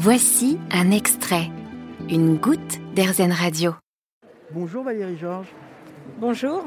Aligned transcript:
Voici 0.00 0.60
un 0.70 0.92
extrait, 0.92 1.50
une 2.08 2.36
goutte 2.36 2.78
d'Airzen 2.94 3.32
Radio. 3.32 3.74
Bonjour 4.52 4.84
Valérie 4.84 5.16
Georges. 5.16 5.48
Bonjour. 6.20 6.62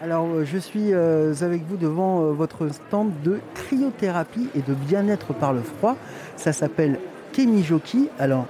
Alors 0.00 0.26
euh, 0.26 0.44
je 0.44 0.58
suis 0.58 0.92
euh, 0.94 1.34
avec 1.40 1.64
vous 1.64 1.76
devant 1.76 2.22
euh, 2.22 2.30
votre 2.30 2.68
stand 2.68 3.10
de 3.24 3.40
cryothérapie 3.54 4.48
et 4.54 4.60
de 4.60 4.74
bien-être 4.74 5.32
par 5.32 5.52
le 5.52 5.62
froid. 5.62 5.96
Ça 6.36 6.52
s'appelle 6.52 7.00
Kemijoki. 7.32 8.10
Alors 8.20 8.46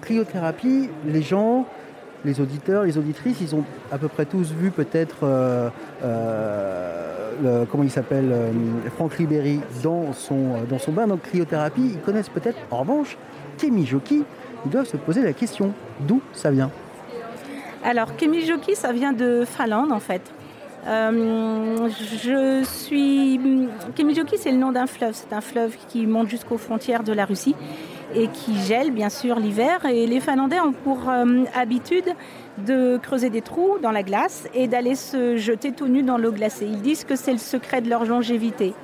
cryothérapie, 0.00 0.90
les 1.06 1.22
gens, 1.22 1.64
les 2.24 2.40
auditeurs, 2.40 2.84
les 2.84 2.98
auditrices, 2.98 3.40
ils 3.40 3.54
ont 3.54 3.64
à 3.90 3.98
peu 3.98 4.08
près 4.08 4.24
tous 4.24 4.52
vu 4.52 4.70
peut-être 4.70 5.26
comment 7.70 7.82
il 7.82 7.90
s'appelle 7.90 8.34
Franck 8.96 9.14
Ribéry 9.14 9.60
dans 9.82 10.12
son, 10.12 10.56
bain. 10.88 11.06
Donc 11.06 11.22
cryothérapie, 11.22 11.92
ils 11.94 12.00
connaissent 12.00 12.28
peut-être 12.28 12.58
en 12.70 12.78
revanche 12.78 13.16
Kemijoki. 13.58 14.24
Ils 14.66 14.70
doivent 14.70 14.86
se 14.86 14.96
poser 14.96 15.22
la 15.22 15.32
question 15.32 15.72
d'où 16.00 16.20
ça 16.32 16.50
vient? 16.50 16.70
Alors 17.82 18.14
Kemijoki, 18.16 18.76
ça 18.76 18.92
vient 18.92 19.12
de 19.12 19.44
Finlande 19.46 19.92
en 19.92 20.00
fait. 20.00 20.22
Euh, 20.86 21.88
je 21.88 22.62
suis. 22.64 23.38
Kemijoki, 23.94 24.36
c'est 24.38 24.50
le 24.50 24.58
nom 24.58 24.72
d'un 24.72 24.86
fleuve. 24.86 25.12
C'est 25.14 25.32
un 25.34 25.40
fleuve 25.40 25.76
qui 25.88 26.06
monte 26.06 26.28
jusqu'aux 26.28 26.58
frontières 26.58 27.02
de 27.02 27.12
la 27.12 27.24
Russie 27.24 27.54
et 28.14 28.28
qui 28.28 28.56
gèle 28.56 28.90
bien 28.90 29.08
sûr 29.08 29.38
l'hiver. 29.38 29.84
Et 29.86 30.06
les 30.06 30.20
Finlandais 30.20 30.60
ont 30.60 30.72
pour 30.72 31.08
euh, 31.08 31.44
habitude 31.54 32.08
de 32.58 32.98
creuser 32.98 33.30
des 33.30 33.42
trous 33.42 33.78
dans 33.82 33.90
la 33.90 34.02
glace 34.02 34.46
et 34.54 34.68
d'aller 34.68 34.94
se 34.94 35.36
jeter 35.36 35.72
tout 35.72 35.88
nu 35.88 36.02
dans 36.02 36.18
l'eau 36.18 36.32
glacée. 36.32 36.66
Ils 36.66 36.82
disent 36.82 37.04
que 37.04 37.16
c'est 37.16 37.32
le 37.32 37.38
secret 37.38 37.80
de 37.80 37.88
leur 37.88 38.04
longévité. 38.04 38.74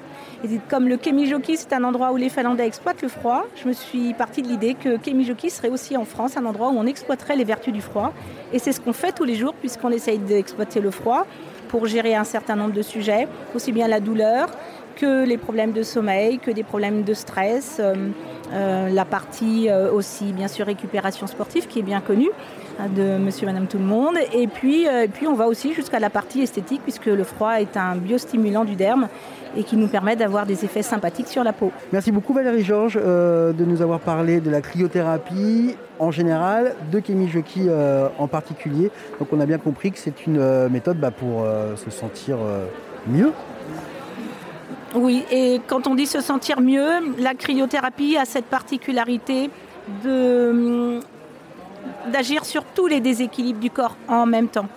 Comme 0.68 0.88
le 0.88 0.96
Kemijoki, 0.96 1.56
c'est 1.56 1.72
un 1.72 1.82
endroit 1.82 2.12
où 2.12 2.16
les 2.16 2.28
Finlandais 2.28 2.66
exploitent 2.66 3.02
le 3.02 3.08
froid, 3.08 3.46
je 3.56 3.66
me 3.66 3.72
suis 3.72 4.12
partie 4.14 4.42
de 4.42 4.48
l'idée 4.48 4.74
que 4.74 4.96
Kemijoki 4.96 5.50
serait 5.50 5.70
aussi 5.70 5.96
en 5.96 6.04
France 6.04 6.36
un 6.36 6.44
endroit 6.44 6.68
où 6.68 6.76
on 6.76 6.86
exploiterait 6.86 7.36
les 7.36 7.44
vertus 7.44 7.72
du 7.72 7.80
froid. 7.80 8.12
Et 8.52 8.58
c'est 8.58 8.72
ce 8.72 8.80
qu'on 8.80 8.92
fait 8.92 9.12
tous 9.12 9.24
les 9.24 9.34
jours 9.34 9.54
puisqu'on 9.54 9.90
essaye 9.90 10.18
d'exploiter 10.18 10.80
le 10.80 10.90
froid 10.90 11.26
pour 11.68 11.86
gérer 11.86 12.14
un 12.14 12.24
certain 12.24 12.54
nombre 12.54 12.74
de 12.74 12.82
sujets, 12.82 13.26
aussi 13.54 13.72
bien 13.72 13.88
la 13.88 13.98
douleur 13.98 14.48
que 14.96 15.24
les 15.24 15.36
problèmes 15.36 15.72
de 15.72 15.82
sommeil, 15.82 16.38
que 16.38 16.50
des 16.50 16.64
problèmes 16.64 17.02
de 17.02 17.14
stress, 17.14 17.76
euh, 17.78 17.94
euh, 18.52 18.88
la 18.88 19.04
partie 19.04 19.68
euh, 19.68 19.92
aussi 19.92 20.32
bien 20.32 20.48
sûr 20.48 20.66
récupération 20.66 21.26
sportive 21.26 21.66
qui 21.66 21.80
est 21.80 21.82
bien 21.82 22.00
connue 22.00 22.30
hein, 22.78 22.86
de 22.94 23.18
monsieur 23.18 23.44
madame 23.44 23.66
tout 23.66 23.78
le 23.78 23.84
monde 23.84 24.16
et 24.32 24.46
puis, 24.46 24.84
et 24.84 25.08
puis 25.08 25.26
on 25.26 25.34
va 25.34 25.46
aussi 25.48 25.74
jusqu'à 25.74 25.98
la 25.98 26.10
partie 26.10 26.42
esthétique 26.42 26.80
puisque 26.82 27.06
le 27.06 27.24
froid 27.24 27.60
est 27.60 27.76
un 27.76 27.96
biostimulant 27.96 28.64
du 28.64 28.76
derme 28.76 29.08
et 29.56 29.64
qui 29.64 29.76
nous 29.76 29.88
permet 29.88 30.16
d'avoir 30.16 30.46
des 30.46 30.64
effets 30.64 30.82
sympathiques 30.82 31.28
sur 31.28 31.42
la 31.42 31.52
peau. 31.52 31.72
Merci 31.92 32.12
beaucoup 32.12 32.32
Valérie 32.32 32.62
Georges 32.62 32.96
de 32.96 33.64
nous 33.64 33.82
avoir 33.82 34.00
parlé 34.00 34.40
de 34.40 34.50
la 34.50 34.60
cryothérapie 34.60 35.76
en 35.98 36.10
général, 36.10 36.74
de 36.92 37.00
Kémy 37.00 37.28
Joki 37.28 37.68
en 38.18 38.28
particulier. 38.28 38.90
Donc 39.18 39.28
on 39.32 39.40
a 39.40 39.46
bien 39.46 39.58
compris 39.58 39.90
que 39.90 39.98
c'est 39.98 40.26
une 40.26 40.68
méthode 40.68 40.98
bah, 40.98 41.10
pour 41.10 41.46
se 41.76 41.90
sentir 41.90 42.36
mieux 43.08 43.32
oui, 44.96 45.24
et 45.30 45.60
quand 45.66 45.86
on 45.86 45.94
dit 45.94 46.06
se 46.06 46.20
sentir 46.20 46.60
mieux, 46.60 46.88
la 47.18 47.34
cryothérapie 47.34 48.16
a 48.16 48.24
cette 48.24 48.46
particularité 48.46 49.50
hum, 50.04 51.00
d'agir 52.12 52.44
sur 52.44 52.64
tous 52.64 52.86
les 52.86 53.00
déséquilibres 53.00 53.60
du 53.60 53.70
corps 53.70 53.96
en 54.08 54.26
même 54.26 54.48
temps. 54.48 54.68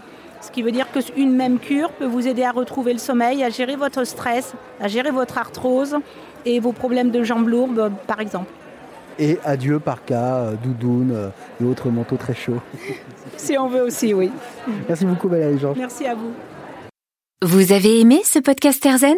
Ce 0.42 0.52
qui 0.52 0.62
veut 0.62 0.72
dire 0.72 0.88
qu'une 0.92 1.36
même 1.36 1.60
cure 1.60 1.92
peut 1.92 2.06
vous 2.06 2.28
aider 2.28 2.44
à 2.44 2.52
retrouver 2.52 2.94
le 2.94 3.00
sommeil, 3.00 3.44
à 3.44 3.50
gérer 3.50 3.76
votre 3.76 4.04
stress, 4.06 4.54
à 4.80 4.88
gérer 4.88 5.12
votre 5.12 5.38
arthrose 5.38 5.98
et 6.46 6.60
vos 6.60 6.72
problèmes 6.72 7.12
de 7.12 7.24
jambes 7.24 7.48
lourdes, 7.48 7.92
par 8.08 8.20
exemple. 8.22 8.50
Et 9.18 9.38
adieu 9.44 9.80
par 9.80 10.06
cas, 10.06 10.36
euh, 10.36 10.54
doudoune 10.64 11.12
euh, 11.14 11.30
et 11.62 11.66
autres 11.66 11.90
manteaux 11.90 12.16
très 12.16 12.36
chauds. 12.36 12.62
si 13.38 13.58
on 13.58 13.68
veut 13.68 13.82
aussi, 13.82 14.14
oui. 14.14 14.32
Merci 14.88 15.06
beaucoup 15.06 15.28
Valérie 15.28 15.60
Georges. 15.60 15.78
Merci 15.78 16.06
à 16.06 16.16
vous. 16.16 16.32
Vous 17.42 17.74
avez 17.74 18.00
aimé 18.00 18.22
ce 18.24 18.40
podcast 18.40 18.86
Erzen 18.86 19.18